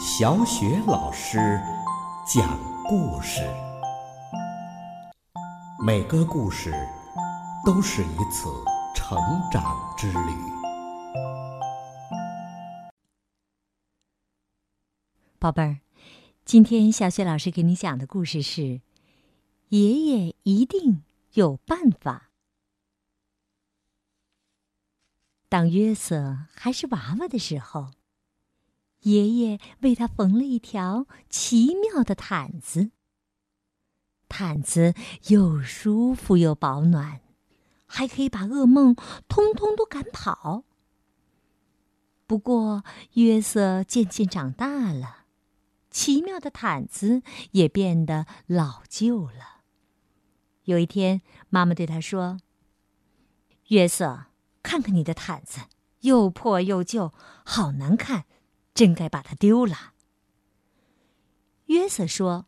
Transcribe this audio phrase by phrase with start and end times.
[0.00, 1.38] 小雪老师
[2.24, 3.42] 讲故事，
[5.84, 6.72] 每个故事
[7.66, 8.48] 都是一次
[8.94, 9.18] 成
[9.50, 10.18] 长之旅。
[15.40, 15.80] 宝贝儿，
[16.44, 18.62] 今天小雪老师给你讲的故事是
[19.70, 21.02] 《爷爷一定
[21.32, 22.28] 有办法》。
[25.48, 27.90] 当约瑟还是娃娃的时候，
[29.00, 32.90] 爷爷为他缝了一条奇妙的毯子。
[34.28, 34.94] 毯子
[35.28, 37.20] 又舒服又保暖，
[37.86, 38.94] 还可以把噩梦
[39.28, 40.64] 通通都赶跑。
[42.26, 45.24] 不过，约瑟渐渐长大了，
[45.90, 49.62] 奇妙的毯子也变得老旧了。
[50.64, 52.38] 有一天，妈妈对他说
[53.68, 54.26] ：“约瑟。”
[54.60, 55.60] 看看你的毯子，
[56.00, 58.26] 又破又旧，好难看，
[58.78, 59.92] 真该把它丢了。
[61.66, 62.46] 约瑟说：“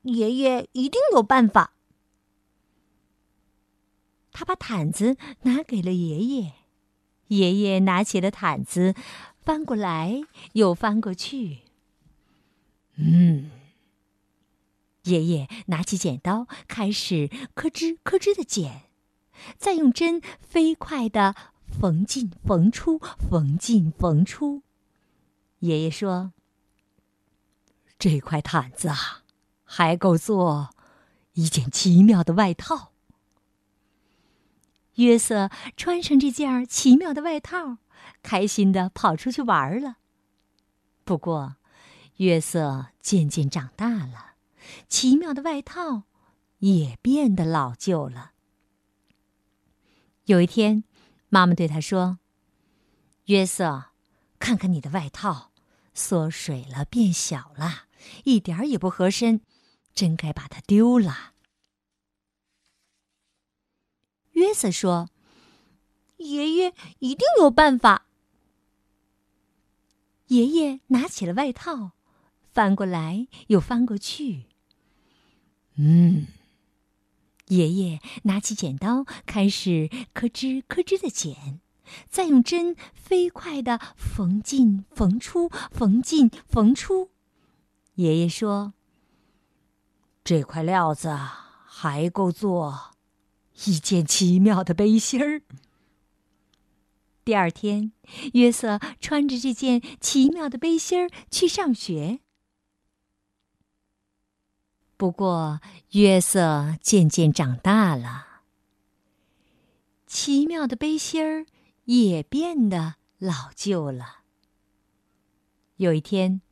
[0.00, 1.74] 爷爷一定有办法。”
[4.32, 6.54] 他把毯子拿给了爷爷，
[7.26, 8.94] 爷爷拿起了毯子，
[9.42, 10.22] 翻过来
[10.54, 11.58] 又翻过去。
[12.96, 13.50] 嗯，
[15.02, 18.84] 爷爷拿起剪刀，开始咯吱咯吱的剪。
[19.58, 21.34] 再用针飞快地
[21.66, 24.62] 缝进缝出，缝进缝出。
[25.60, 26.32] 爷爷说
[27.98, 29.22] ：“这块毯子啊，
[29.64, 30.70] 还够做
[31.32, 32.92] 一件奇妙的外套。”
[34.96, 37.78] 约瑟穿上这件奇妙的外套，
[38.22, 39.98] 开心地跑出去玩了。
[41.04, 41.56] 不过，
[42.16, 44.34] 约瑟渐渐长大了，
[44.88, 46.02] 奇妙的外套
[46.58, 48.32] 也变得老旧了。
[50.24, 50.82] 有一天，
[51.28, 52.18] 妈妈对他说
[53.26, 53.84] ：“约瑟，
[54.38, 55.52] 看看你的外套，
[55.94, 57.86] 缩水了，变小了，
[58.24, 59.40] 一点儿也不合身，
[59.94, 61.34] 真该把它丢了。”
[64.32, 65.10] 约瑟说
[66.18, 68.06] ：“爷爷一定有办法。”
[70.28, 71.92] 爷爷拿起了外套，
[72.52, 74.44] 翻过来又翻过去。
[75.74, 76.26] 嗯。
[77.46, 81.62] 爷爷拿起剪刀，开始咯吱咯吱的剪，
[82.08, 87.10] 再用针飞快的缝进缝出，缝进缝出。
[87.94, 88.74] 爷爷说
[90.22, 91.16] ：“这块料子
[91.66, 92.92] 还够做
[93.66, 95.42] 一件奇妙的背心儿。”
[97.24, 97.92] 第二天，
[98.32, 102.20] 约瑟穿着这件奇妙的背心儿去上学。
[104.96, 105.60] 不过，
[105.90, 108.42] 约瑟渐渐长大了，
[110.06, 111.44] 奇妙的背心儿
[111.96, 114.18] 也变得老旧了。
[115.76, 116.42] 有一天，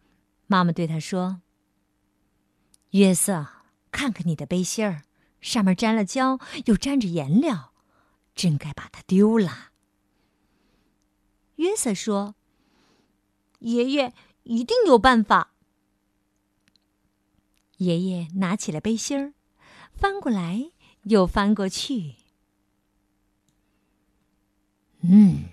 [0.47, 1.43] 妈妈对他说
[2.93, 3.47] ：“约瑟，
[3.91, 5.03] 看看你的背心儿，
[5.43, 7.75] 上面沾了胶，又沾着颜料，
[8.35, 9.73] 真该把它丢了。”
[11.57, 12.35] 约瑟说
[13.61, 14.15] ：“爷爷
[14.45, 15.53] 一定有办法。”
[17.77, 19.35] 爷爷拿起了背心儿，
[19.93, 20.71] 翻过来
[21.03, 22.15] 又翻过去。
[25.09, 25.45] 嗯，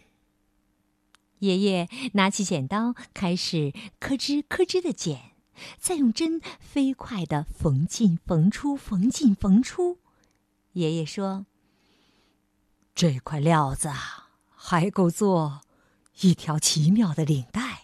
[1.40, 5.32] 爷爷拿起剪刀，开始咯吱咯吱的剪，
[5.78, 10.00] 再用针飞快的缝进缝出，缝进缝出。
[10.74, 11.46] 爷爷说
[12.96, 13.92] ：“这块料子
[14.56, 15.62] 还够做
[16.22, 17.84] 一条奇妙的领带。”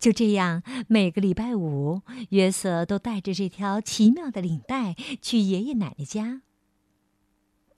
[0.00, 6.40] 就这样，每个礼拜五，约瑟都带着这条奇妙的领带去爷爷奶奶家。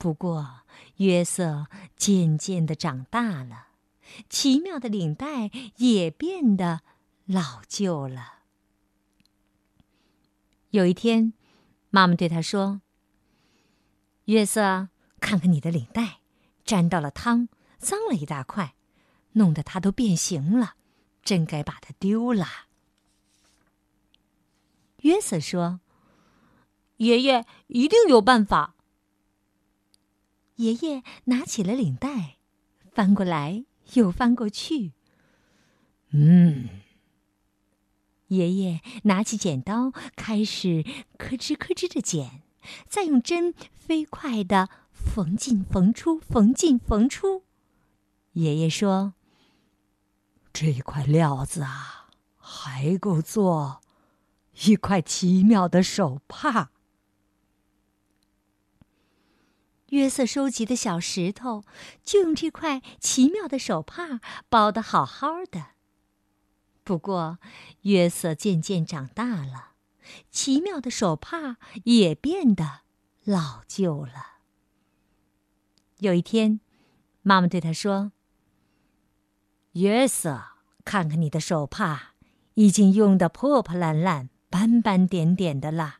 [0.03, 0.63] 不过，
[0.97, 3.67] 约瑟渐渐的长大了，
[4.27, 6.81] 奇妙的领带也变得
[7.23, 8.39] 老旧了。
[10.71, 11.31] 有一天，
[11.89, 12.81] 妈妈对他说
[14.27, 14.89] ：“约瑟，
[15.21, 16.19] 看看你的领带，
[16.65, 17.47] 沾到了汤，
[17.77, 18.75] 脏了一大块，
[19.31, 20.75] 弄得它都变形了。”
[21.23, 22.45] 真该把它丢了。
[25.03, 25.79] 约瑟说
[26.97, 28.75] ：“爷爷一定有办法。”
[30.63, 32.37] 爷爷拿起了领带，
[32.93, 33.65] 翻过来
[33.95, 34.93] 又翻过去。
[36.11, 36.69] 嗯，
[38.27, 40.83] 爷爷拿起剪刀，开始
[41.17, 42.43] 咯吱咯吱的剪，
[42.87, 47.43] 再用针飞快的缝进缝出，缝进缝出。
[48.33, 49.13] 爷爷说。
[50.53, 53.81] 这块料子啊，还够做
[54.65, 56.69] 一块奇妙的手帕。
[59.93, 61.63] 约瑟收集的小石头，
[62.03, 65.67] 就用这块奇妙的手帕包的好好的。
[66.83, 67.37] 不过，
[67.83, 69.73] 约瑟渐渐长大了，
[70.31, 72.81] 奇妙的手帕也变得
[73.23, 74.39] 老旧了。
[75.99, 76.59] 有一天，
[77.21, 78.13] 妈妈对他说
[79.73, 80.41] ：“约瑟，
[80.83, 82.15] 看看你的手帕，
[82.55, 85.97] 已经用得破破烂烂、斑斑点点的了，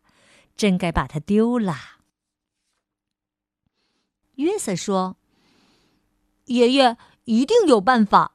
[0.57, 1.77] 真该把它丢了。”
[4.35, 5.17] 约瑟说
[6.45, 8.33] ：“爷爷一定有办法。”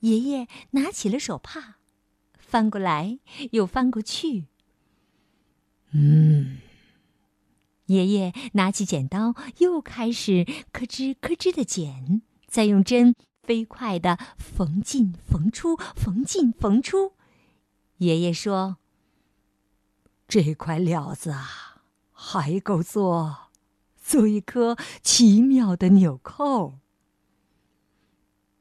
[0.00, 1.76] 爷爷拿起了手帕，
[2.38, 3.18] 翻过来
[3.52, 4.46] 又翻过去。
[5.92, 6.58] 嗯，
[7.86, 17.12] 爷爷拿起剪刀，又开始咯吱咯吱的剪，再用针飞快的缝进缝出，缝进缝出。
[17.98, 18.76] 爷爷说
[20.28, 21.80] ：“这块料子啊，
[22.12, 23.43] 还够做
[24.04, 26.78] 做一颗奇妙的纽扣。”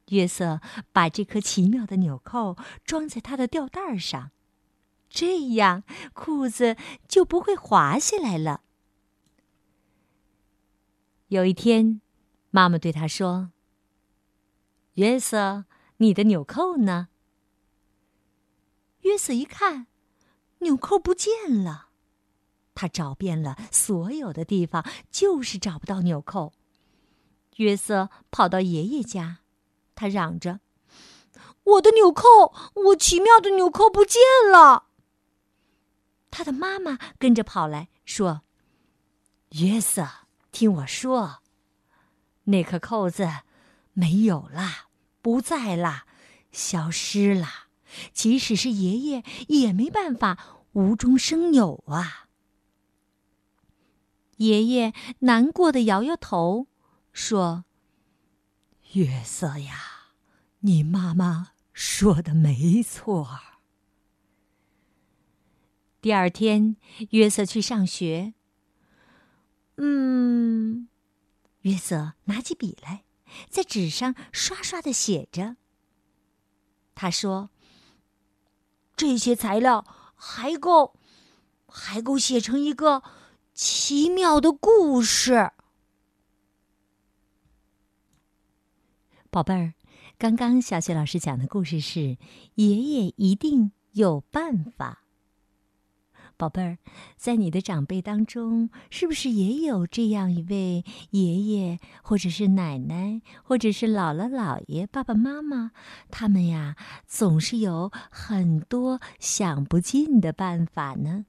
[0.10, 0.62] 约瑟
[0.92, 2.56] 把这颗奇妙的纽扣
[2.86, 4.32] 装在他的吊带上，
[5.10, 8.62] 这样裤子就不会滑下来了。
[11.28, 12.00] 有一天，
[12.52, 13.52] 妈妈对他说
[14.96, 15.66] ：“约瑟，
[15.98, 17.08] 你的纽扣呢？”
[19.02, 19.88] 约瑟一看，
[20.60, 21.32] 纽扣不见
[21.64, 21.90] 了。
[22.76, 26.54] 他找遍了所有的地方，就是找不到纽扣。
[27.58, 29.40] 约瑟跑到爷爷家。
[29.96, 30.60] 他嚷着
[31.64, 32.52] ：“我的纽扣，
[32.88, 34.20] 我奇妙的纽扣不见
[34.52, 34.88] 了！”
[36.32, 38.42] 他的妈妈跟着跑来说
[39.54, 40.10] ：“约瑟，
[40.52, 41.44] 听我说，
[42.46, 43.30] 那颗扣子
[43.94, 44.88] 没有了，
[45.22, 46.06] 不在了，
[46.52, 47.48] 消失了。
[48.12, 52.23] 即使是爷爷也没办法无中生有啊！”
[54.46, 56.68] 爷爷难过的摇摇头，
[57.12, 57.66] 说。
[58.94, 60.12] 约瑟呀，
[60.60, 63.40] 你妈妈说的没错。
[66.00, 66.76] 第二天，
[67.12, 68.34] 约瑟去上学。
[69.78, 70.88] 嗯，
[71.62, 73.04] 约瑟拿起笔来，
[73.50, 75.56] 在纸上刷刷的写着。
[76.94, 77.50] 他说
[78.96, 81.00] ：“这些材料还够，
[81.66, 83.02] 还够写成一个
[83.54, 85.52] 奇妙的故事。”
[89.30, 89.74] 宝贝儿，
[90.18, 92.00] 刚刚小雪老师讲的故事是
[92.56, 95.00] 《爷爷一定有办法》。
[96.36, 96.78] 宝贝儿，
[97.16, 105.72] 在你的长辈当中，是不是也有这样一位爷爷，或者是奶奶，或者是姥姥姥爷、爸爸妈妈？
[106.10, 106.76] 他们呀，
[107.08, 111.26] 总是有很多想不尽的办法呢。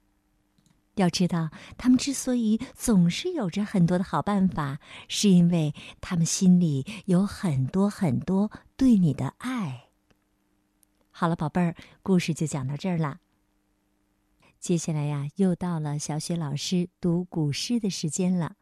[0.95, 9.89] 要知道，他们之所以总是有着很多的好办法，是因为他们心里有很多很多对你的爱。
[11.11, 13.19] 好了，宝贝儿，故事就讲到这儿了。
[14.59, 18.55] 接下来呀，又到了小雪老师读古诗的时间了。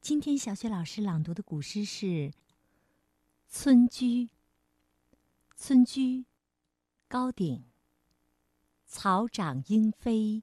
[0.00, 2.06] 今天小雪老师朗读的古诗是
[3.48, 4.24] 《村居》。
[5.56, 6.26] 村居，
[7.08, 7.64] 高鼎。
[8.86, 10.42] 草长莺飞。